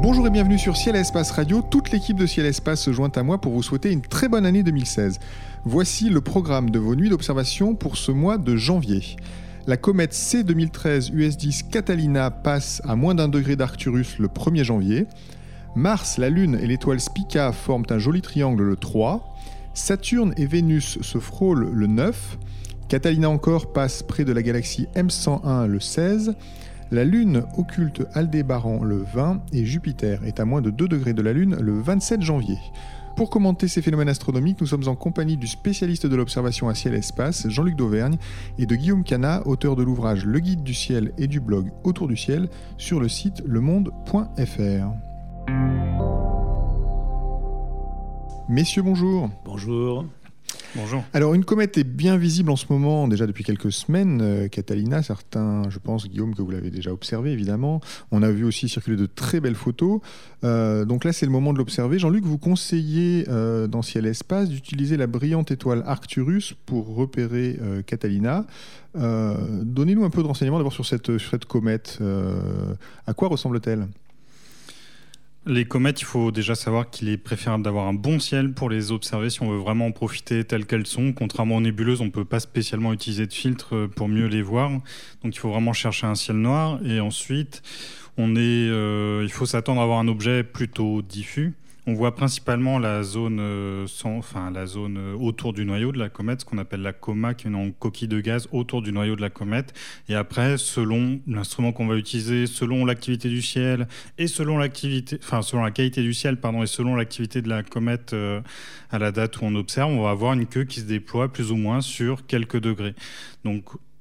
[0.00, 1.62] Bonjour et bienvenue sur Ciel et Espace Radio.
[1.62, 4.28] Toute l'équipe de Ciel et Espace se joint à moi pour vous souhaiter une très
[4.28, 5.18] bonne année 2016.
[5.64, 9.16] Voici le programme de vos nuits d'observation pour ce mois de janvier.
[9.68, 15.06] La comète C 2013 US10 Catalina passe à moins d'un degré d'Arcturus le 1er janvier.
[15.76, 19.36] Mars, la Lune et l'étoile Spica forment un joli triangle le 3.
[19.74, 22.38] Saturne et Vénus se frôlent le 9.
[22.88, 26.34] Catalina encore passe près de la galaxie M101 le 16.
[26.90, 31.20] La Lune occulte Aldébaran le 20 et Jupiter est à moins de 2 degrés de
[31.20, 32.56] la Lune le 27 janvier.
[33.18, 36.94] Pour commenter ces phénomènes astronomiques, nous sommes en compagnie du spécialiste de l'observation à ciel
[36.94, 38.16] et espace, Jean-Luc Dauvergne,
[38.58, 42.06] et de Guillaume Cana, auteur de l'ouvrage Le Guide du ciel et du blog Autour
[42.06, 44.92] du ciel sur le site lemonde.fr.
[48.48, 49.30] Messieurs, bonjour.
[49.44, 50.04] Bonjour.
[50.74, 51.02] Bonjour.
[51.14, 54.20] Alors, une comète est bien visible en ce moment, déjà depuis quelques semaines.
[54.20, 57.80] Euh, Catalina, certains, je pense, Guillaume, que vous l'avez déjà observé, évidemment.
[58.10, 60.00] On a vu aussi circuler de très belles photos.
[60.44, 61.98] Euh, donc là, c'est le moment de l'observer.
[61.98, 68.44] Jean-Luc, vous conseillez euh, dans Ciel Espace d'utiliser la brillante étoile Arcturus pour repérer Catalina.
[68.94, 71.98] Donnez-nous un peu de renseignements d'abord sur cette, sur cette comète.
[73.06, 73.86] À quoi ressemble-t-elle?
[75.50, 78.92] Les comètes, il faut déjà savoir qu'il est préférable d'avoir un bon ciel pour les
[78.92, 81.14] observer si on veut vraiment en profiter telles qu'elles sont.
[81.14, 84.70] Contrairement aux nébuleuses, on ne peut pas spécialement utiliser de filtre pour mieux les voir.
[85.24, 86.80] Donc il faut vraiment chercher un ciel noir.
[86.84, 87.62] Et ensuite,
[88.18, 91.54] on est, euh, il faut s'attendre à avoir un objet plutôt diffus.
[91.90, 96.58] On voit principalement la zone, euh, euh, autour du noyau de la comète, ce qu'on
[96.58, 99.72] appelle la coma, qui est une coquille de gaz autour du noyau de la comète.
[100.10, 105.40] Et après, selon l'instrument qu'on va utiliser, selon l'activité du ciel et selon l'activité, enfin,
[105.40, 108.42] selon la qualité du ciel, et selon l'activité de la comète euh,
[108.90, 111.52] à la date où on observe, on va avoir une queue qui se déploie plus
[111.52, 112.94] ou moins sur quelques degrés.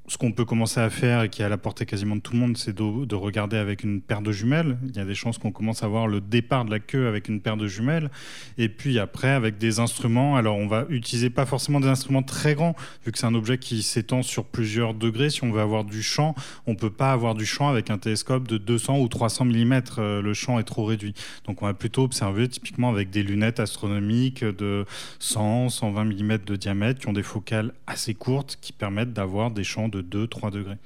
[0.08, 2.32] Ce qu'on peut commencer à faire et qui est à la portée quasiment de tout
[2.32, 4.78] le monde, c'est de, de, regarder avec une paire de jumelles.
[4.88, 7.28] Il y a des chances qu'on commence à voir le départ de la queue avec
[7.28, 8.10] une paire de jumelles.
[8.58, 12.56] Et puis après, avec des instruments, alors on va utiliser pas forcément des instruments très
[12.56, 12.74] grands,
[13.06, 15.30] vu que c'est un objet qui s'étend sur plusieurs degrés.
[15.30, 16.36] Si on veut avoir du champ,
[16.68, 19.82] on peut pas avoir du champ avec un télescope de 200 ou 300 mm.
[19.98, 21.16] Le champ est trop réduit.
[21.46, 24.86] Donc on va plutôt observer typiquement avec des lunettes astronomiques de
[25.20, 29.66] 100, 120 mm de diamètre, qui ont des focales assez courtes, qui permettent d'avoir des
[29.66, 30.78] champs de de 2-3 degrés.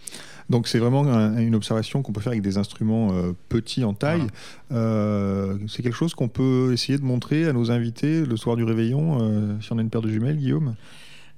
[0.49, 3.93] Donc c'est vraiment un, une observation qu'on peut faire avec des instruments euh, petits en
[3.93, 4.27] taille.
[4.69, 4.83] Voilà.
[4.83, 8.63] Euh, c'est quelque chose qu'on peut essayer de montrer à nos invités le soir du
[8.63, 10.75] réveillon, euh, si on a une paire de jumelles, Guillaume?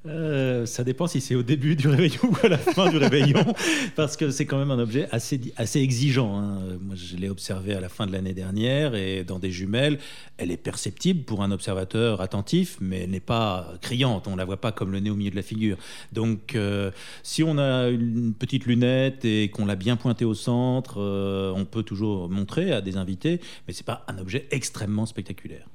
[0.06, 3.40] Euh, ça dépend si c'est au début du réveillon ou à la fin du réveillon,
[3.96, 6.38] parce que c'est quand même un objet assez, assez exigeant.
[6.38, 6.60] Hein.
[6.82, 10.00] Moi, je l'ai observé à la fin de l'année dernière et dans des jumelles,
[10.38, 14.28] elle est perceptible pour un observateur attentif, mais elle n'est pas criante.
[14.28, 15.78] On ne la voit pas comme le nez au milieu de la figure.
[16.12, 16.92] Donc, euh,
[17.24, 21.64] si on a une petite lunette et qu'on l'a bien pointée au centre, euh, on
[21.64, 25.66] peut toujours montrer à des invités, mais c'est pas un objet extrêmement spectaculaire.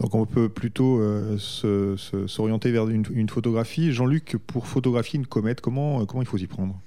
[0.00, 5.60] Donc, on peut plutôt euh, s'orienter vers une, une photographie Jean-Luc, pour photographier une comète,
[5.60, 6.80] comment, comment il faut s'y prendre?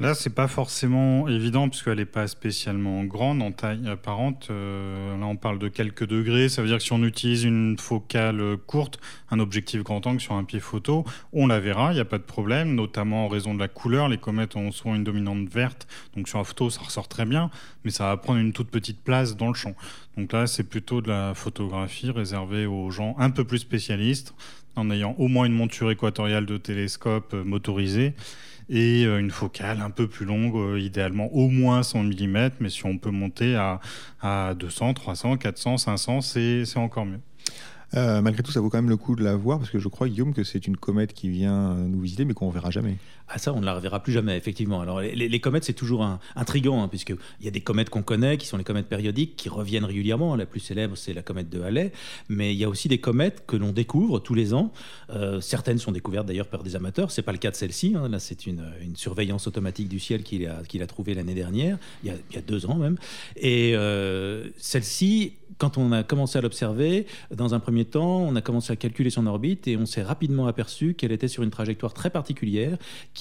[0.00, 4.48] Là, c'est pas forcément évident puisqu'elle n'est pas spécialement grande en taille apparente.
[4.50, 6.48] Euh, là, on parle de quelques degrés.
[6.48, 8.98] Ça veut dire que si on utilise une focale courte,
[9.30, 11.04] un objectif grand angle sur un pied photo,
[11.34, 14.08] on la verra, il n'y a pas de problème, notamment en raison de la couleur.
[14.08, 15.86] Les comètes ont souvent une dominante verte,
[16.16, 17.50] donc sur la photo, ça ressort très bien,
[17.84, 19.74] mais ça va prendre une toute petite place dans le champ.
[20.16, 24.34] Donc là, c'est plutôt de la photographie réservée aux gens un peu plus spécialistes,
[24.76, 28.14] en ayant au moins une monture équatoriale de télescope motorisée
[28.68, 32.98] et une focale un peu plus longue, idéalement au moins 100 mm, mais si on
[32.98, 33.80] peut monter à,
[34.20, 37.18] à 200, 300, 400, 500, c'est encore mieux.
[37.94, 39.88] Euh, malgré tout, ça vaut quand même le coup de la voir parce que je
[39.88, 42.96] crois, Guillaume, que c'est une comète qui vient nous visiter mais qu'on ne verra jamais.
[43.32, 44.80] Ah ça, on ne la reverra plus jamais, effectivement.
[44.80, 48.36] Alors les, comètes, c'est toujours un, intriguant, hein, puisqu'il y a des comètes qu'on connaît,
[48.36, 50.34] qui sont les comètes périodiques, qui reviennent régulièrement.
[50.34, 51.92] La plus célèbre, c'est la comète de Halley.
[52.28, 54.72] Mais il y a aussi des comètes que l'on découvre tous les ans.
[55.10, 57.12] Euh, certaines sont découvertes d'ailleurs par des amateurs.
[57.12, 57.94] C'est pas le cas de celle-ci.
[57.96, 58.08] Hein.
[58.08, 58.64] Là, c'est une,
[58.94, 62.74] surveillance automatique du ciel qu'il a, qu'il trouvée l'année dernière, il y, a, deux ans
[62.74, 62.96] même.
[63.36, 68.40] Et euh, celle-ci, quand on a commencé à l'observer, dans un premier temps, on a
[68.40, 71.92] commencé à calculer son orbite et on s'est rapidement aperçu qu'elle était sur une trajectoire
[71.92, 72.78] très particulière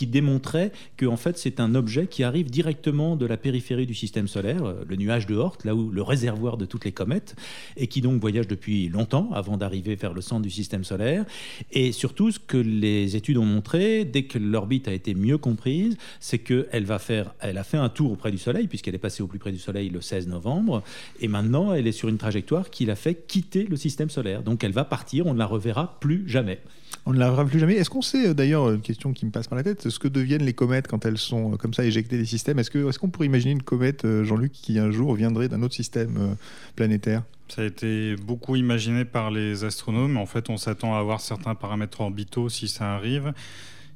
[0.07, 4.27] démontrait que en fait c'est un objet qui arrive directement de la périphérie du système
[4.27, 7.35] solaire, euh, le nuage de Oort, là où le réservoir de toutes les comètes,
[7.77, 11.25] et qui donc voyage depuis longtemps avant d'arriver vers le centre du système solaire.
[11.71, 15.97] Et surtout, ce que les études ont montré, dès que l'orbite a été mieux comprise,
[16.19, 19.23] c'est qu'elle va faire, elle a fait un tour auprès du Soleil puisqu'elle est passée
[19.23, 20.83] au plus près du Soleil le 16 novembre,
[21.19, 24.43] et maintenant elle est sur une trajectoire qui l'a fait quitter le système solaire.
[24.43, 26.59] Donc elle va partir, on ne la reverra plus jamais.
[27.05, 27.75] On ne la reverra plus jamais.
[27.75, 30.07] Est-ce qu'on sait, euh, d'ailleurs, une question qui me passe par la tête, ce que
[30.07, 32.97] deviennent les comètes quand elles sont euh, comme ça éjectées des systèmes Est-ce qu'on est
[32.97, 36.35] qu'on pourrait imaginer une comète, euh, Jean-Luc, qui un jour viendrait d'un autre système
[36.75, 37.23] planétaire?
[37.47, 40.17] Ça a été beaucoup imaginé par les astronomes.
[40.17, 43.33] En fait, on s'attend à avoir certains paramètres orbitaux si ça arrive.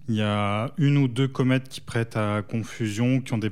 [0.10, 3.52] Il y a une ou deux comètes qui prêtent à confusion, qui ont des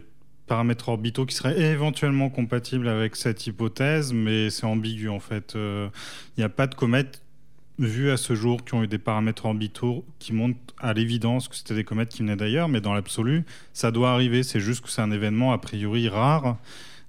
[0.51, 5.55] paramètres orbitaux qui seraient éventuellement compatibles avec cette hypothèse, mais c'est ambigu en fait.
[5.55, 5.87] Euh,
[6.35, 7.20] il n'y a pas de comètes
[7.86, 11.56] vues à ce jour qui ont eu des paramètres orbitaux qui montrent à l'évidence que
[11.56, 13.44] c'était des comètes qui venaient d'ailleurs, mais dans l'absolu,
[13.74, 14.44] ça doit arriver.
[14.44, 16.57] C'est juste que c'est un événement a priori rare.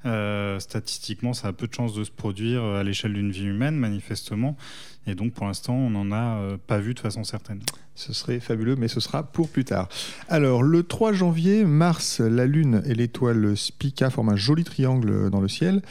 [0.05, 3.77] Euh, statistiquement, ça a peu de chances de se produire à l'échelle d'une vie humaine,
[3.77, 4.57] manifestement.
[5.06, 7.60] Et donc, pour l'instant, on n'en a euh, pas vu de façon certaine.
[7.94, 9.88] Ce serait fabuleux, mais ce sera pour plus tard.
[10.28, 15.40] Alors, le 3 janvier, Mars, la Lune et l'étoile Spica forment un joli triangle dans
[15.40, 15.82] le ciel.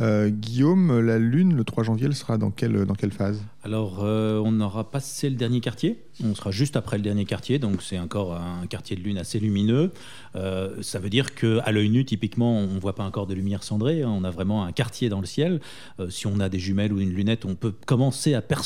[0.00, 3.42] Euh, Guillaume, la Lune, le 3 janvier, elle sera dans quelle, dans quelle phase?
[3.64, 6.04] Alors, euh, on aura passé le dernier quartier.
[6.22, 9.40] On sera juste après le dernier quartier, donc c'est encore un quartier de Lune assez
[9.40, 9.92] lumineux.
[10.36, 13.64] Euh, ça veut dire qu'à l'œil nu, typiquement, on ne voit pas encore de lumière
[13.64, 14.02] cendrée.
[14.02, 14.10] Hein.
[14.10, 15.60] on a vraiment un quartier dans le ciel.
[16.08, 18.57] si on a des jumelles ou une lunette, on peut commencer à percevoir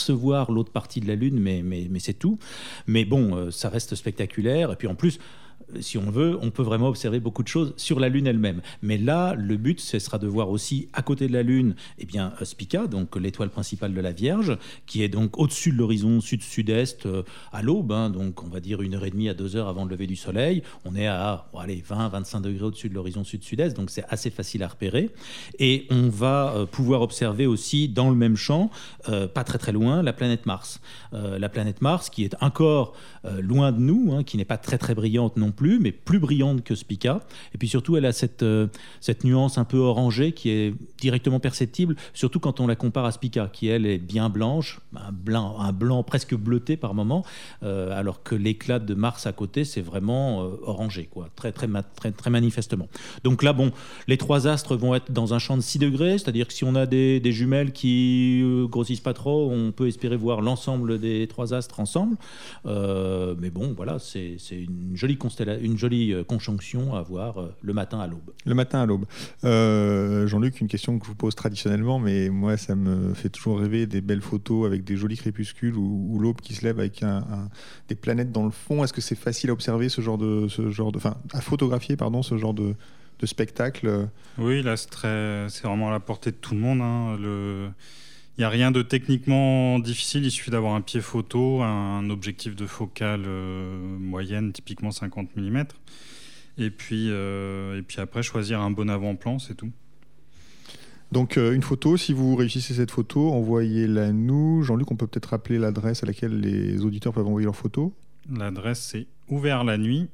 [0.50, 2.38] l'autre partie de la Lune, mais, mais, mais c'est tout.
[2.86, 4.72] Mais bon, ça reste spectaculaire.
[4.72, 5.18] Et puis en plus,
[5.80, 8.60] si on veut, on peut vraiment observer beaucoup de choses sur la Lune elle-même.
[8.82, 12.04] Mais là, le but, ce sera de voir aussi à côté de la Lune, eh
[12.04, 14.56] bien, Spica, donc l'étoile principale de la Vierge,
[14.86, 17.22] qui est donc au-dessus de l'horizon sud-sud-est euh,
[17.52, 19.84] à l'aube, hein, donc on va dire une heure et demie à deux heures avant
[19.84, 20.62] le lever du Soleil.
[20.84, 25.10] On est à 20-25 degrés au-dessus de l'horizon sud-sud-est, donc c'est assez facile à repérer.
[25.58, 28.70] Et on va euh, pouvoir observer aussi dans le même champ,
[29.08, 30.80] euh, pas très très loin, la planète Mars.
[31.12, 32.94] la planète Mars qui est encore
[33.40, 36.64] loin de nous, hein, qui n'est pas très très brillante non plus, mais plus brillante
[36.64, 37.20] que Spica.
[37.54, 38.66] Et puis surtout, elle a cette, euh,
[39.00, 43.12] cette nuance un peu orangée qui est directement perceptible, surtout quand on la compare à
[43.12, 47.24] Spica, qui elle est bien blanche, un blanc, presque bleuté par moment,
[47.62, 51.68] euh, alors que l'éclat de Mars à côté, c'est vraiment euh, orangé, quoi, très, très,
[52.12, 52.88] très, manifestement.
[53.24, 53.72] Donc là, bon,
[54.08, 56.74] les trois astres vont être dans un champ de 6 degrés, c'est-à-dire que si on
[56.74, 61.80] a des, jumelles qui grossissent pas trop, on peut espérer voir l'ensemble des trois astres
[61.80, 62.16] ensemble.
[62.64, 68.00] mais bon, voilà, c'est une jolie une jolie euh, conjonction à voir euh, le matin
[68.00, 68.32] à l'aube.
[68.44, 69.06] Le matin à l'aube.
[69.44, 73.60] Euh, Jean-Luc, une question que je vous pose traditionnellement, mais moi, ça me fait toujours
[73.60, 77.04] rêver des belles photos avec des jolis crépuscules ou, l'aube qui se lève avec
[77.88, 78.84] des planètes dans le fond.
[78.84, 81.96] Est-ce que c'est facile à observer ce genre de, ce genre de, enfin, à photographier,
[81.96, 82.74] pardon, ce genre de,
[83.24, 84.08] spectacle?
[84.36, 86.80] Oui, là, c'est vraiment à la portée de tout le monde.
[86.80, 87.16] Hein.
[87.20, 87.70] Le
[88.36, 92.56] il n'y a rien de techniquement difficile, il suffit d'avoir un pied photo, un objectif
[92.56, 95.64] de focale euh, moyenne, typiquement 50 mm.
[96.58, 99.70] Et puis, euh, et puis après, choisir un bon avant-plan, c'est tout.
[101.12, 104.62] Donc euh, une photo, si vous réussissez cette photo, envoyez-la nous.
[104.62, 107.92] Jean-Luc, on peut peut-être rappeler l'adresse à laquelle les auditeurs peuvent envoyer leurs photos.
[108.30, 110.08] L'adresse c'est ouvert la nuit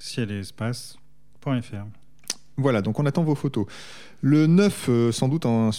[0.00, 1.97] ciel et espace.fr.
[2.58, 3.66] Voilà, donc on attend vos photos.
[4.20, 5.70] Le 9, euh, sans doute un,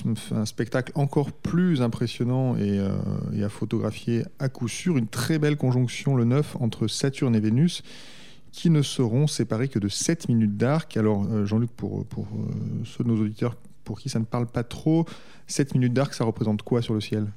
[0.45, 2.97] spectacle encore plus impressionnant euh,
[3.33, 4.97] et, à photographier à coup sûr.
[4.97, 7.83] Une très belle conjonction, le 9, entre Saturne et Vénus,
[8.53, 10.95] qui ne seront séparés que de 7 minutes d'arc.
[10.95, 12.27] Alors, euh, Jean-Luc, pour, pour
[12.85, 15.05] ceux de nos auditeurs pour qui ça ne parle pas trop,
[15.47, 17.27] 7 minutes d'arc, ça représente quoi sur le ciel?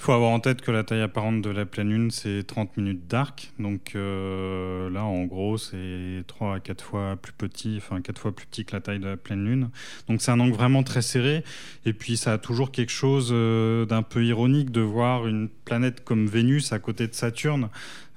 [0.00, 2.78] Il faut avoir en tête que la taille apparente de la pleine lune, c'est 30
[2.78, 3.52] minutes d'arc.
[3.58, 8.34] Donc euh, là, en gros, c'est 3 à 4 fois plus petit, enfin 4 fois
[8.34, 9.68] plus petit que la taille de la pleine lune.
[10.08, 11.44] Donc c'est un angle vraiment très serré.
[11.84, 16.02] Et puis ça a toujours quelque chose euh, d'un peu ironique de voir une planète
[16.02, 17.68] comme Vénus à côté de Saturne.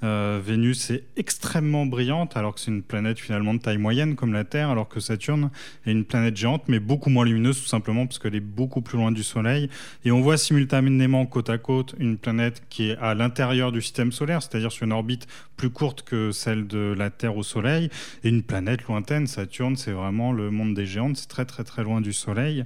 [0.04, 4.34] Euh, Vénus est extrêmement brillante, alors que c'est une planète finalement de taille moyenne comme
[4.34, 5.50] la Terre, alors que Saturne
[5.86, 8.98] est une planète géante, mais beaucoup moins lumineuse, tout simplement parce qu'elle est beaucoup plus
[8.98, 9.70] loin du Soleil.
[10.06, 14.12] Et on voit simultanément côte à côte une planète qui est à l'intérieur du système
[14.12, 17.90] solaire, c'est-à-dire sur une orbite plus courte que celle de la Terre au Soleil,
[18.24, 19.28] et une planète lointaine.
[19.28, 22.66] Saturne, c'est vraiment le monde des géantes, c'est très très très loin du Soleil.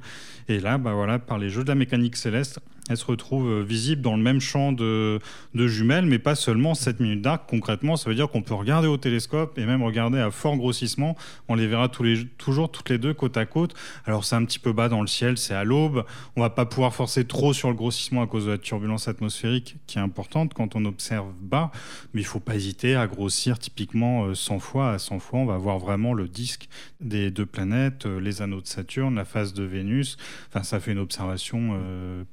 [0.49, 4.01] Et là, bah voilà, par les jeux de la mécanique céleste, elle se retrouve visible
[4.01, 5.19] dans le même champ de,
[5.55, 7.43] jumelles, mais pas seulement 7 minutes d'arc.
[7.47, 11.15] Concrètement, ça veut dire qu'on peut regarder au télescope et même regarder à fort grossissement.
[11.47, 11.89] On les verra
[12.37, 13.73] toujours toutes les deux côte à côte.
[14.05, 16.05] Alors c'est un petit peu bas dans le ciel, c'est à l'aube.
[16.35, 19.77] On va pas pouvoir forcer trop sur le grossissement à cause de la turbulence atmosphérique
[19.87, 21.71] qui est importante quand on observe bas,
[22.13, 25.39] mais il faut pas hésiter à grossir typiquement 100 euh, fois à 100 fois.
[25.39, 26.67] On va voir vraiment le disque
[27.01, 30.17] des deux planètes, euh, les anneaux de Saturne, la phase de Vénus.
[30.49, 32.23] Enfin, ça fait une observation euh,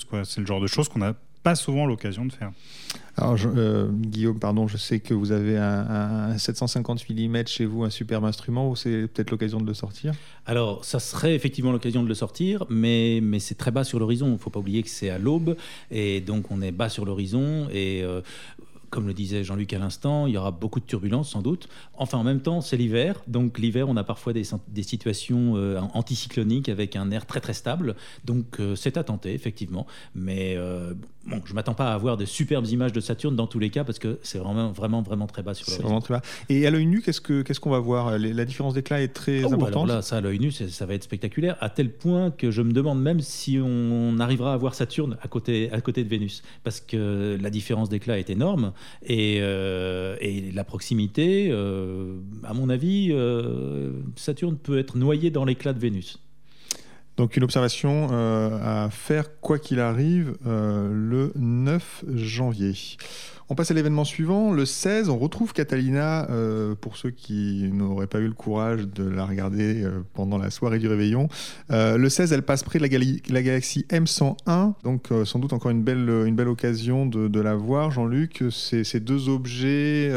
[0.00, 0.28] prodigieuse.
[0.34, 2.52] C'est le genre de choses qu'on n'a pas souvent l'occasion de faire.
[3.16, 3.36] Alors,
[3.90, 8.70] Guillaume, pardon, je sais que vous avez un, 750 mm chez vous, un superbe instrument,
[8.70, 10.14] ou c'est peut-être l'occasion de le sortir?
[10.46, 14.28] Alors, ça serait effectivement l'occasion de le sortir, mais, mais c'est très bas sur l'horizon.
[14.28, 15.56] Il ne faut pas oublier que c'est à l'aube,
[15.90, 18.02] et donc on est bas sur l'horizon, et
[18.92, 21.66] comme le disait Jean-Luc à l'instant, il y aura beaucoup de turbulences sans doute.
[21.94, 23.22] Enfin, en même temps, c'est l'hiver.
[23.26, 24.44] Donc, l'hiver, on a parfois des,
[24.82, 27.96] situations euh, anticycloniques avec un air très très stable.
[28.26, 29.86] Donc, euh, c'est à tenter, effectivement.
[30.14, 30.92] Mais euh,
[31.26, 33.70] bon, je ne m'attends pas à avoir de superbes images de Saturne dans tous les
[33.70, 36.22] cas parce que c'est vraiment, vraiment, vraiment très bas sur C'est vraiment très bas.
[36.48, 38.18] Et à l'œil nu, qu'est-ce qu'on va voir?
[38.18, 39.88] La différence d'éclat est très oh, importante.
[39.88, 42.72] là, ça, à l'œil nu, ça va être spectaculaire, à tel point que je me
[42.72, 46.42] demande même si on arrivera à voir Saturne à côté, à côté de Vénus.
[46.64, 48.72] Parce que la différence d'éclat est énorme.
[49.10, 55.72] Euh, et, la proximité, euh, à mon avis, euh, Saturne peut être noyé dans l'éclat
[55.72, 56.18] de Vénus.
[57.16, 62.74] Donc une observation à faire quoi qu'il arrive le 9 janvier.
[63.52, 64.50] On passe à l'événement suivant.
[64.50, 69.04] Le 16, on retrouve Catalina, euh, pour ceux qui n'auraient pas eu le courage de
[69.04, 71.28] la regarder euh, pendant la soirée du réveillon.
[71.70, 75.82] Euh, le 16, elle passe près de la, galaxie M101, donc sans doute encore une
[75.82, 77.90] belle, une belle occasion de, la voir.
[77.90, 80.10] Jean-Luc, ces, ces, deux objets,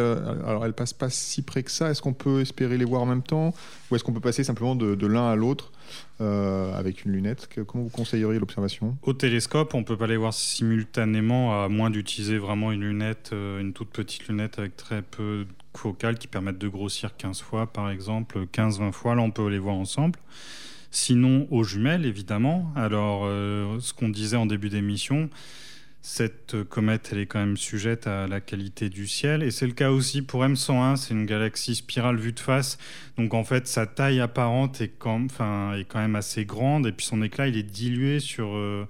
[0.45, 1.89] alors elle passe pas si près que ça.
[1.89, 3.53] Est-ce qu'on peut espérer les voir en même temps?
[3.91, 5.73] Ou est-ce qu'on peut passer simplement de, l'un à l'autre?
[6.21, 8.97] Euh, avec une lunette Comment vous conseilleriez l'observation?
[9.01, 13.31] Au télescope, on ne peut pas les voir simultanément, à moins d'utiliser vraiment une lunette,
[13.33, 17.41] euh, une toute petite lunette avec très peu de focales qui permettent de grossir 15
[17.41, 19.15] fois, par exemple, 15-20 fois.
[19.15, 20.19] Là, on peut les voir ensemble.
[20.91, 22.71] Sinon, aux jumelles, évidemment.
[22.75, 25.29] Alors, euh, ce qu'on disait en début d'émission,
[26.07, 29.41] cette comète, elle est quand même sujette à la qualité du ciel.
[29.41, 30.97] Et c'est le cas aussi pour M101.
[30.97, 32.77] C'est une galaxie spirale vue de face.
[33.17, 35.25] Donc en fait, sa taille apparente est quand,
[35.95, 36.85] même assez grande.
[36.85, 38.85] Et puis son éclat, il est dilué sur, euh,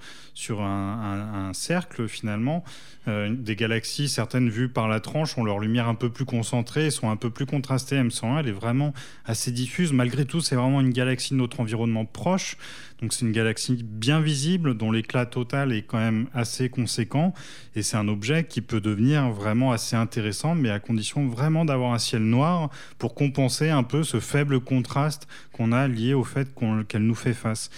[0.50, 2.66] un, cercle finalement.
[3.08, 6.92] Euh, des galaxies, certaines vues par la tranche, ont leur lumière un peu plus concentrée
[6.92, 7.96] sont un peu plus contrastées.
[7.96, 8.94] M101, elle est vraiment
[9.24, 9.94] assez diffuse.
[9.94, 12.58] Malgré tout, c'est vraiment une galaxie de notre environnement proche.
[13.02, 17.34] Donc c'est une galaxie bien visible dont l'éclat total est quand même assez conséquent.
[17.76, 21.94] Et c'est un objet qui peut devenir vraiment assez intéressant mais à condition vraiment d'avoir
[21.94, 26.50] un ciel noir pour compenser un peu ce faible contraste qu'on a lié au fait
[26.88, 27.70] qu'elle nous fait face.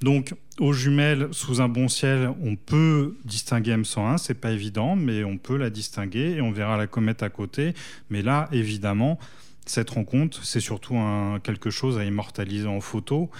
[0.00, 5.22] Donc aux jumelles sous un bon ciel, on peut distinguer M101, c'est pas évident mais
[5.22, 7.74] on peut la distinguer et on verra la comète à côté.
[8.08, 9.18] Mais là évidemment
[9.64, 10.96] cette rencontre, c'est surtout
[11.44, 13.30] quelque chose à immortaliser en photo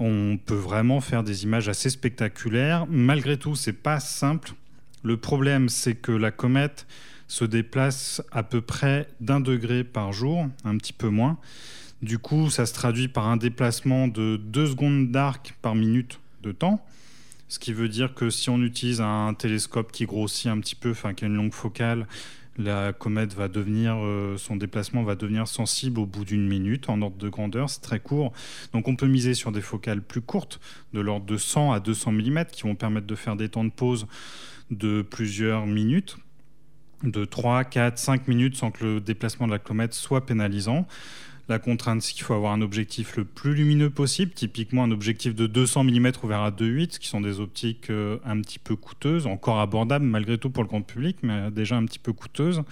[0.00, 2.86] on peut vraiment faire des images assez spectaculaires.
[2.88, 4.54] Malgré tout, c'est pas simple.
[5.02, 6.86] Le problème, c'est que la comète
[7.28, 11.38] se déplace à peu près d'un degré par jour, un petit peu moins.
[12.02, 16.50] Du coup, ça se traduit par un déplacement de 2 secondes d'arc par minute de
[16.50, 16.84] temps.
[17.48, 20.92] Ce qui veut dire que si on utilise un télescope qui grossit un petit peu,
[20.92, 22.06] enfin qui a une longue focale,
[22.58, 27.00] la comète va devenir, euh, son déplacement va devenir sensible au bout d'une minute en
[27.02, 28.32] ordre de grandeur, c'est très court.
[28.72, 30.60] Donc on peut miser sur des focales plus courtes,
[30.92, 33.70] de l'ordre de 100 à 200 mm, qui vont permettre de faire des temps de
[33.70, 34.06] pause
[34.70, 36.16] de plusieurs minutes
[37.02, 40.86] de 3, 4, 5 minutes sans que le déplacement de la comète soit pénalisant.
[41.50, 45.34] La contrainte, c'est qu'il faut avoir un objectif le plus lumineux possible, typiquement un objectif
[45.34, 49.26] de 200 mm ouvert à 2.8, qui sont des optiques euh, un petit peu coûteuses,
[49.26, 52.62] encore abordables malgré tout pour le grand public, mais déjà un petit peu coûteuses.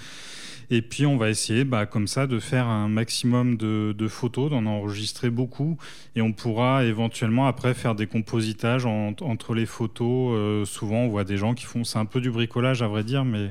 [0.71, 4.65] Et puis on va essayer bah, comme ça de faire un maximum de, photos, d'en
[4.65, 5.77] enregistrer beaucoup,
[6.15, 10.37] et on pourra éventuellement après faire des compositages entre les photos.
[10.37, 13.03] Euh, souvent on voit des gens qui font, c'est un peu du bricolage à vrai
[13.03, 13.51] dire, mais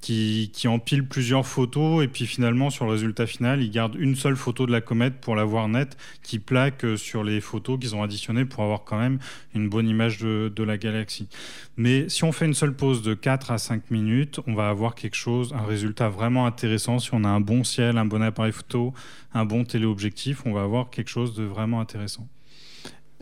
[0.00, 4.16] qui, qui, empile plusieurs photos et puis finalement sur le résultat final, ils gardent une
[4.16, 7.78] seule photo de la comète pour la voir nette, qui plaque euh, sur les photos
[7.78, 9.18] qu'ils ont additionnées pour avoir quand même
[9.54, 11.28] une bonne image de, de, la galaxie.
[11.76, 14.94] Mais si on fait une seule pause de 4 à 5 minutes, on va avoir
[14.94, 16.98] quelque chose, un résultat vraiment intéressant.
[16.98, 18.94] Si on a un bon ciel, un bon appareil photo,
[19.34, 22.26] un bon téléobjectif, on va avoir quelque chose de vraiment intéressant.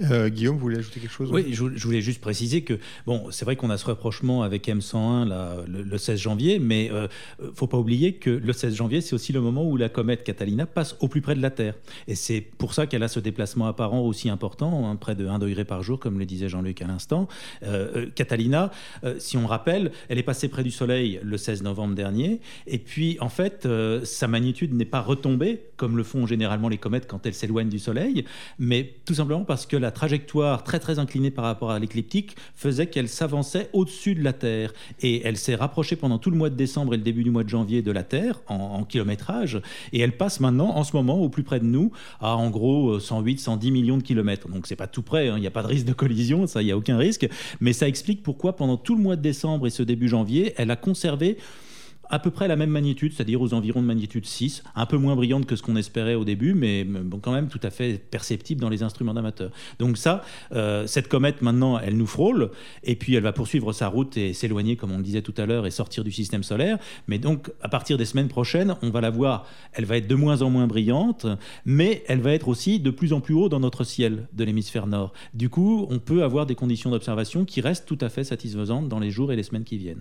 [0.02, 3.44] Euh, Guillaume, vous voulez ajouter quelque chose Oui, je, voulais juste préciser que, bon, c'est
[3.44, 7.08] vrai qu'on a ce rapprochement avec M101 là, le, 16 janvier, mais ne euh,
[7.54, 10.66] faut pas oublier que le 16 janvier, c'est aussi le moment où la comète Catalina
[10.66, 11.74] passe au plus près de la Terre.
[12.08, 15.38] Et c'est pour ça qu'elle a ce déplacement apparent aussi important, hein, près de 1
[15.38, 17.28] degré par jour, comme le disait Jean-Luc à l'instant.
[17.62, 18.70] Euh, Catalina,
[19.18, 23.16] si on rappelle, elle est passée près du Soleil le 16 novembre dernier, et puis
[23.20, 23.68] en fait,
[24.04, 27.78] sa magnitude n'est pas retombée, comme le font généralement les comètes quand elles s'éloignent du
[27.78, 28.24] Soleil,
[28.58, 32.86] mais tout simplement parce que la trajectoire très très inclinée par rapport à l'écliptique faisait
[32.86, 34.72] qu'elle s'avançait au-dessus de la Terre.
[35.02, 37.44] Et elle s'est rapprochée pendant tout le mois de décembre et le début du mois
[37.44, 39.60] de janvier de la Terre en, kilométrage.
[39.92, 42.98] Et elle passe maintenant, en ce moment, au plus près de nous, à en gros
[42.98, 44.48] 108, 110 millions de kilomètres.
[44.48, 45.34] Donc c'est pas tout près, hein.
[45.36, 47.28] il n'y a pas de risque de collision, ça, il n'y a aucun risque.
[47.60, 50.70] Mais ça explique pourquoi pendant tout le mois de décembre et ce début janvier, elle
[50.70, 51.36] a conservé
[52.10, 55.16] à peu près la même magnitude, c'est-à-dire aux environs de magnitude 6, un peu moins
[55.16, 58.60] brillante que ce qu'on espérait au début, mais bon, quand même tout à fait perceptible
[58.60, 59.50] dans les instruments d'amateurs.
[59.78, 62.50] Donc ça, euh, cette comète maintenant, elle nous frôle,
[62.82, 65.46] et puis elle va poursuivre sa route et s'éloigner, comme on le disait tout à
[65.46, 66.78] l'heure, et sortir du système solaire.
[67.08, 70.14] Mais donc, à partir des semaines prochaines, on va la voir, elle va être de
[70.14, 71.26] moins en moins brillante,
[71.64, 74.86] mais elle va être aussi de plus en plus haut dans notre ciel de l'hémisphère
[74.86, 75.12] nord.
[75.32, 78.98] Du coup, on peut avoir des conditions d'observation qui restent tout à fait satisfaisantes dans
[78.98, 80.00] les jours et les semaines qui viennent.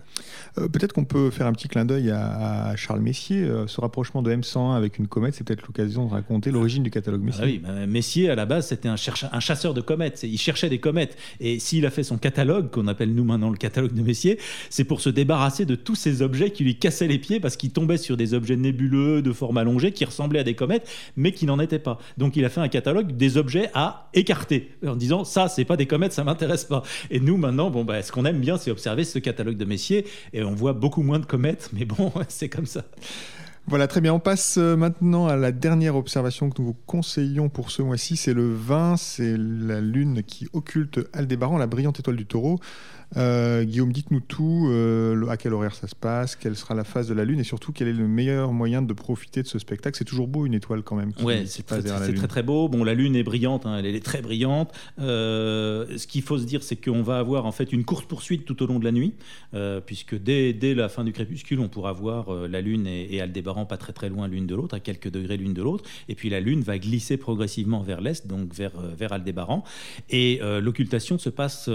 [0.58, 3.42] Euh, peut-être qu'on peut faire un petit clin d'œil à, Charles Messier.
[3.42, 6.90] Euh, ce rapprochement de M101 avec une comète, c'est peut-être l'occasion de raconter l'origine du
[6.90, 7.42] catalogue Messier.
[7.42, 8.96] Ah oui, bah, Messier, à la base, c'était un,
[9.32, 10.22] un, chasseur de comètes.
[10.22, 11.16] Il cherchait des comètes.
[11.40, 14.38] Et s'il a fait son catalogue, qu'on appelle nous maintenant le catalogue de Messier,
[14.70, 17.70] c'est pour se débarrasser de tous ces objets qui lui cassaient les pieds parce qu'il
[17.70, 21.46] tombait sur des objets nébuleux de forme allongée qui ressemblaient à des comètes, mais qui
[21.46, 21.98] n'en étaient pas.
[22.18, 25.76] Donc il a fait un catalogue des objets à écarter en disant ça, c'est pas
[25.76, 26.82] des comètes, ça m'intéresse pas.
[27.10, 30.06] Et nous, maintenant, bon, bah, ce qu'on aime bien, c'est observer ce catalogue de Messier.
[30.32, 32.84] Et on voit beaucoup moins de comètes, mais bon, c'est comme ça.
[33.66, 34.12] Voilà, très bien.
[34.12, 38.16] On passe euh, maintenant à la dernière observation que nous vous conseillons pour ce mois-ci.
[38.16, 42.60] C'est le 20, c'est la lune qui occulte Aldébaran, la brillante étoile du taureau.
[43.16, 44.68] Euh, Guillaume, dites-nous tout.
[44.70, 47.44] Euh, à quel horaire ça se passe Quelle sera la phase de la Lune Et
[47.44, 49.96] surtout, quel est le meilleur moyen de profiter de ce spectacle?
[49.96, 51.12] C'est toujours beau, une étoile quand même.
[51.22, 52.68] Oui, c'est très, très, très beau.
[52.68, 54.72] Bon, la Lune est brillante, hein, elle est très brillante.
[54.98, 58.62] Euh, ce qu'il faut se dire, c'est qu'on va avoir en fait une course-poursuite tout
[58.62, 59.14] au long de la nuit,
[59.86, 63.66] puisque dès, dès, la fin du crépuscule, on pourra voir la Lune et, et, Aldébaran
[63.66, 65.84] pas très très loin l'une de l'autre, à quelques degrés l'une de l'autre.
[66.08, 69.64] Et puis la Lune va glisser progressivement vers l'est, donc vers, vers Aldébaran.
[70.10, 71.70] Et l'occultation se passe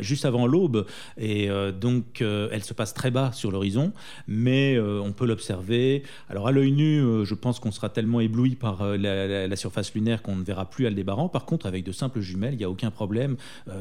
[0.00, 0.67] juste avant l'aube
[1.16, 3.92] et euh, donc euh, elle se passe très bas sur l'horizon,
[4.26, 6.02] mais euh, on peut l'observer.
[6.28, 10.36] Alors à l'œil nu, je pense qu'on sera tellement ébloui par la, surface lunaire qu'on
[10.36, 11.28] ne verra plus Aldébaran.
[11.28, 13.36] Par contre, avec de simples jumelles, il n'y a aucun problème.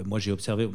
[0.05, 0.67] moi, j'ai observé,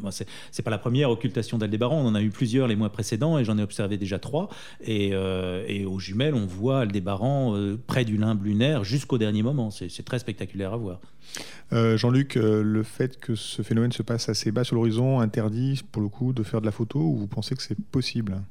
[0.50, 3.44] c'est pas la première occultation d'Aldébaran, on en a eu plusieurs les mois précédents et
[3.44, 4.48] j'en ai observé déjà trois.
[4.84, 9.70] Et, aux jumelles, on voit Aldébaran près du limbe lunaire jusqu'au dernier moment.
[9.70, 11.00] C'est très spectaculaire à voir.
[11.72, 16.01] Jean-Luc, le fait que ce phénomène se passe assez bas sur l'horizon interdit pour
[16.32, 18.42] de faire de la photo ou vous pensez que c'est possible?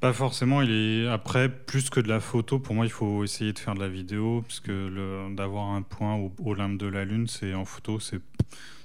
[0.00, 0.62] Pas forcément.
[0.62, 2.60] Il est après plus que de la photo.
[2.60, 6.14] Pour moi, il faut essayer de faire de la vidéo, parce que d'avoir un point
[6.14, 8.20] au, limbe de la lune, c'est en photo, c'est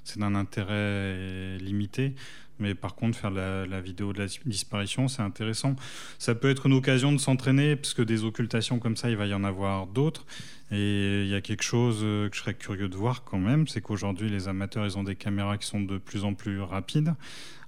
[0.06, 2.14] c'est d'un intérêt limité.
[2.58, 5.76] Mais par contre, faire la, la vidéo de la disparition, c'est intéressant.
[6.18, 9.26] Ça peut être une occasion de s'entraîner, parce que des occultations comme ça, il va
[9.26, 10.26] y en avoir d'autres.
[10.70, 13.68] Et il y a quelque chose euh, que je serais curieux de voir quand même,
[13.68, 17.14] c'est qu'aujourd'hui, les amateurs, ils ont des caméras qui sont de plus en plus rapides.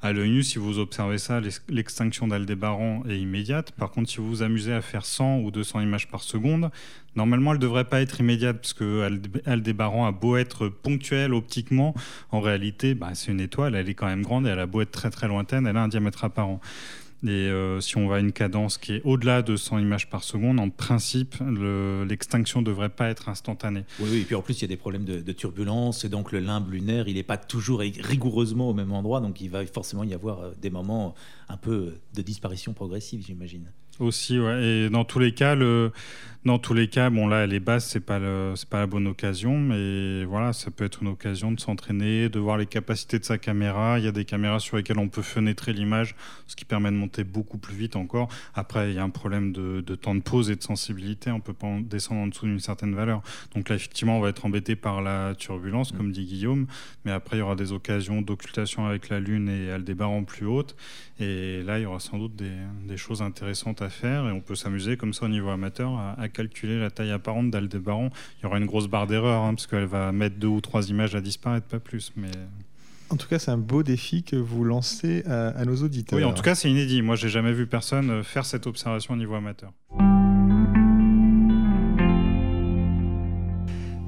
[0.03, 3.73] À l'œil nu, si vous observez ça, l'extinction d'Aldébaran est immédiate.
[3.73, 6.71] Par contre, si vous vous amusez à faire 100 ou 200 images par seconde,
[7.17, 9.09] normalement, elle ne devrait pas être immédiate, parce que
[9.47, 11.95] Aldébaran a beau être ponctuel optiquement,
[12.31, 14.81] en réalité, bah, c'est une étoile, elle est quand même grande et elle a beau
[14.81, 16.61] être très très lointaine, elle a un diamètre apparent.
[17.25, 20.23] Et euh, si on va à une cadence qui est au-delà de 100 images par
[20.23, 21.37] seconde, en principe,
[22.07, 23.85] l'extinction ne devrait pas être instantanée.
[24.01, 26.09] Oui, oui, et puis en plus, il y a des problèmes de, de turbulence, et
[26.09, 29.65] donc le limbe lunaire, il n'est pas toujours rigoureusement au même endroit, donc il va
[29.67, 31.15] forcément y avoir euh, des moments
[31.49, 33.71] un peu de disparition progressive, j'imagine.
[33.99, 34.63] Aussi, ouais.
[34.63, 35.91] Et dans tous les cas, le,
[36.47, 38.21] dans tous les cas, bon là, elle est basse, c'est pas
[38.55, 42.39] c'est pas la bonne occasion, mais voilà, ça peut être une occasion de s'entraîner, de
[42.39, 43.99] voir les capacités de sa caméra.
[43.99, 46.15] Il y a des caméras sur lesquelles on peut fenêtrer l'image,
[46.47, 48.29] ce qui permet de monter beaucoup plus vite encore.
[48.55, 51.33] Après, il y a un problème de, temps de pause et de sensibilité.
[51.33, 53.23] On peut pas descendre en dessous d'une certaine valeur.
[53.55, 56.69] Donc là, effectivement, on va être embêté par la turbulence, comme dit Guillaume.
[57.05, 60.77] Mais après, il y aura des occasions d'occultation avec la Lune et Aldébaran plus haute.
[61.19, 64.29] Et là, il y aura sans doute des, choses intéressantes à faire.
[64.29, 68.11] Et on peut s'amuser comme ça au niveau amateur à calculer la taille apparente d'Aldébaran,
[68.39, 70.89] il y aura une grosse barre d'erreur, hein, parce qu'elle va mettre deux ou trois
[70.89, 72.13] images à disparaître, pas plus.
[72.17, 72.31] Mais...
[73.09, 76.19] En tout cas, c'est un beau défi que vous lancez à, nos auditeurs.
[76.19, 77.03] Oui, en tout cas, c'est inédit.
[77.03, 79.73] Moi, j'ai jamais vu personne euh, faire cette observation au niveau amateur.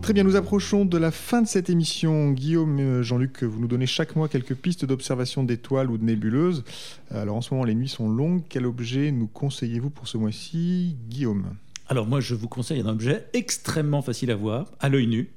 [0.03, 2.33] Très bien, nous approchons de la fin de cette émission.
[2.33, 6.65] Guillaume, euh, Jean-Luc, vous nous donnez chaque mois quelques pistes d'observation d'étoiles ou de nébuleuses.
[7.11, 8.43] Alors en ce moment, les nuits sont longues.
[8.49, 11.45] Quel objet nous conseillez-vous pour ce mois-ci, Guillaume
[11.89, 15.31] alors moi, je vous conseille un objet extrêmement facile à voir, à l'œil nu,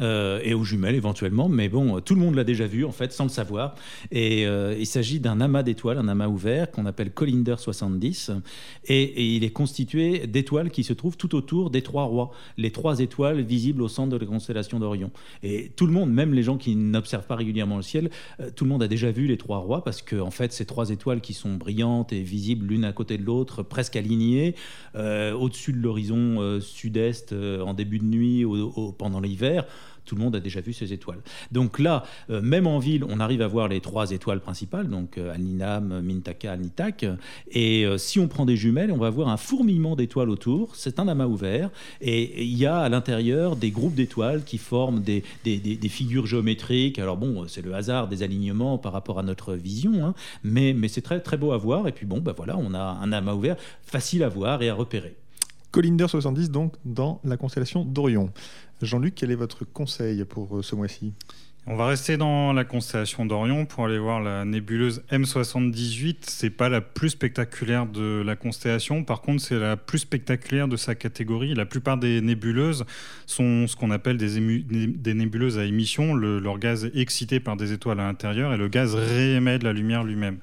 [0.00, 3.12] euh, et aux jumelles éventuellement, mais bon, tout le monde l'a déjà vu en fait,
[3.12, 3.74] sans le savoir.
[4.12, 8.30] Et euh, il s'agit d'un amas d'étoiles, un amas ouvert qu'on appelle Collinder 70,
[8.86, 13.00] et, il est constitué d'étoiles qui se trouvent tout autour des trois rois, les trois
[13.00, 15.10] étoiles visibles au centre de la constellation d'Orion.
[15.42, 18.64] Et tout le monde, même les gens qui n'observent pas régulièrement le ciel, euh, tout
[18.64, 21.20] le monde a déjà vu les trois rois parce que en fait, ces trois étoiles
[21.20, 24.54] qui sont brillantes et visibles l'une à côté de l'autre, presque alignées,
[24.94, 25.97] au-dessus de l'horizon
[26.60, 28.44] sud-est en début de nuit
[28.98, 29.64] pendant l'hiver
[30.08, 31.20] tout le monde a déjà vu ces étoiles.
[31.52, 35.18] Donc là, euh, même en ville, on arrive à voir les trois étoiles principales, donc
[35.18, 37.04] euh, Aninam, Mintaka, Nitak.
[37.50, 40.74] Et euh, si on prend des jumelles, on va voir un fourmillement d'étoiles autour.
[40.74, 41.70] C'est un amas ouvert.
[42.00, 45.22] Et il y a à l'intérieur des groupes d'étoiles qui forment des,
[45.88, 46.98] figures géométriques.
[46.98, 50.14] Alors bon, c'est le hasard des alignements par rapport à notre vision, hein.
[50.42, 51.86] mais, mais c'est très, très beau à voir.
[51.86, 54.74] Et puis bon, ben voilà, on a un amas ouvert facile à voir et à
[54.74, 55.16] repérer.
[55.70, 58.30] Collinder 70, donc, dans la constellation d'Orion.
[58.80, 61.12] Jean-Luc, quel est votre conseil pour euh, ce mois-ci?
[61.70, 66.16] On va rester dans la constellation d'Orion pour aller voir la nébuleuse M78.
[66.22, 70.78] C'est pas la plus spectaculaire de la constellation, par contre c'est la plus spectaculaire de
[70.78, 71.54] sa catégorie.
[71.54, 72.86] La plupart des nébuleuses
[73.26, 76.14] sont ce qu'on appelle des, des, nébuleuses à émission.
[76.14, 79.74] leur gaz est excité par des étoiles à l'intérieur et le gaz réémet de la
[79.74, 80.38] lumière lui-même.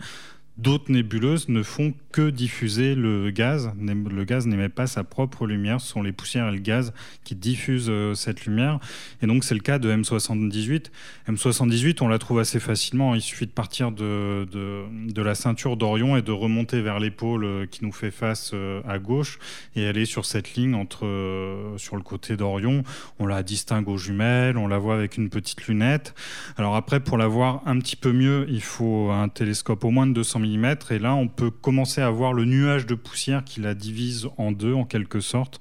[0.58, 3.74] D'autres nébuleuses ne font que diffuser le gaz.
[3.78, 5.82] Le gaz n'émet pas sa propre lumière.
[5.82, 6.94] Ce sont les poussières et le gaz
[7.26, 8.80] qui diffusent euh, cette lumière.
[9.22, 10.86] Et donc, c'est le cas de M78.
[11.28, 13.16] M78, on la trouve assez facilement.
[13.16, 17.66] Il suffit de partir de, de, la ceinture d'Orion et de remonter vers l'épaule euh,
[17.66, 19.40] qui nous fait face euh, à gauche
[19.76, 22.84] et aller sur cette ligne entre, sur le côté d'Orion.
[23.20, 26.16] On la distingue aux jumelles, on la voit avec une petite lunette.
[26.56, 30.08] Alors après, pour la voir un petit peu mieux, il faut un télescope au moins
[30.08, 33.74] de 200 et là, on peut commencer à voir le nuage de poussière qui la
[33.74, 35.60] divise en deux, en quelque sorte.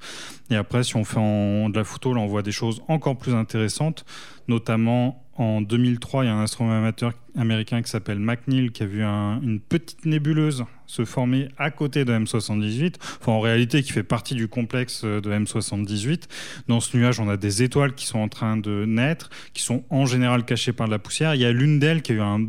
[0.51, 3.35] Et après, si on fait de la photo, là, on voit des choses encore plus
[3.35, 4.05] intéressantes,
[4.49, 8.87] notamment en 2003, il y a un astronome amateur américain qui s'appelle McNeil qui a
[8.87, 14.05] vu une petite nébuleuse se former à côté de M78, enfin en réalité qui fait
[14.05, 16.25] partie du complexe de M78.
[16.69, 19.83] Dans ce nuage, on a des étoiles qui sont en train de naître, qui sont
[19.91, 21.35] en général cachées par de la poussière.
[21.35, 22.41] Il y a l'une d'elles qui a eu un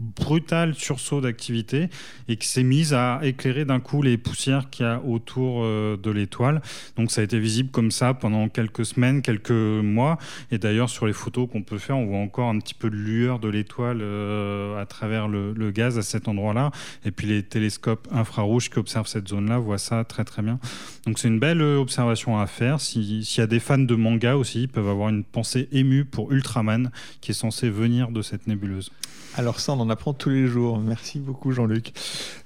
[0.00, 1.88] brutal sursaut d'activité
[2.28, 5.96] et qui s'est mise à éclairer d'un coup les poussières qu'il y a autour euh,
[5.96, 6.62] de l'étoile.
[6.96, 10.18] Donc ça a été visible comme ça pendant quelques semaines, quelques mois.
[10.50, 12.96] Et d'ailleurs sur les photos qu'on peut faire, on voit encore un petit peu de
[12.96, 16.70] lueur de l'étoile euh, à travers le, gaz à cet endroit-là.
[17.04, 20.58] Et puis les télescopes infrarouges qui observent cette zone-là voient ça très très bien.
[21.06, 22.80] Donc c'est une belle euh, observation à faire.
[22.80, 26.32] S'il y a des fans de manga aussi, ils peuvent avoir une pensée émue pour
[26.32, 28.90] Ultraman qui est censé venir de cette nébuleuse.
[29.36, 30.78] Alors ça, on en apprend tous les jours.
[30.78, 31.92] Merci beaucoup Jean-Luc.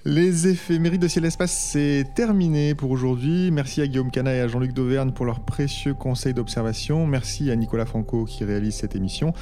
[0.07, 3.51] Les éphémérides de Ciel Espace, c'est terminé pour aujourd'hui.
[3.51, 7.07] Merci à Guillaume Cana et à Jean-Luc Dauvergne pour leurs précieux conseils d'observation.
[7.07, 9.35] Merci à Nicolas Franco qui réalise cette émission.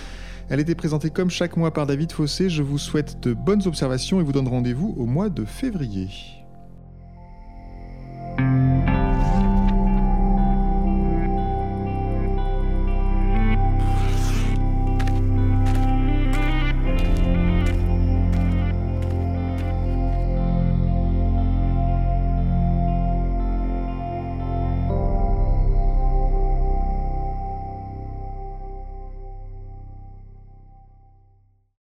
[0.48, 2.50] Elle était présentée comme chaque mois par David Fossé.
[2.50, 6.08] Je vous souhaite de bonnes observations et vous donne rendez-vous au mois de février.